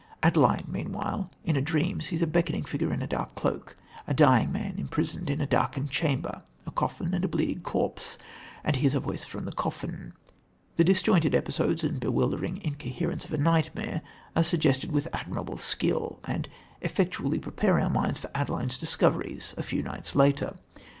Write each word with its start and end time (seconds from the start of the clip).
Adeline, 0.23 0.65
meanwhile, 0.67 1.29
in 1.45 1.55
a 1.55 1.61
dream 1.61 2.01
sees 2.01 2.23
a 2.23 2.25
beckoning 2.25 2.63
figure 2.63 2.91
in 2.91 3.03
a 3.03 3.07
dark 3.07 3.35
cloak, 3.35 3.77
a 4.07 4.15
dying 4.15 4.51
man 4.51 4.79
imprisoned 4.79 5.29
in 5.29 5.39
a 5.39 5.45
darkened 5.45 5.91
chamber, 5.91 6.41
a 6.65 6.71
coffin 6.71 7.13
and 7.13 7.23
a 7.23 7.27
bleeding 7.27 7.61
corpse, 7.61 8.17
and 8.63 8.77
hears 8.77 8.95
a 8.95 8.99
voice 8.99 9.23
from 9.23 9.45
the 9.45 9.51
coffin. 9.51 10.13
The 10.75 10.83
disjointed 10.83 11.35
episodes 11.35 11.83
and 11.83 11.99
bewildering 11.99 12.59
incoherence 12.63 13.25
of 13.25 13.33
a 13.33 13.37
nightmare 13.37 14.01
are 14.35 14.43
suggested 14.43 14.91
with 14.91 15.07
admirable 15.13 15.57
skill, 15.57 16.19
and 16.25 16.49
effectually 16.81 17.37
prepare 17.37 17.79
our 17.79 17.91
minds 17.91 18.17
for 18.21 18.31
Adeline's 18.33 18.79
discoveries 18.79 19.53
a 19.55 19.61
few 19.61 19.83
nights 19.83 20.15
later. 20.15 20.55